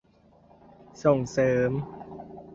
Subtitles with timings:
[1.03, 1.71] ส่งเสริม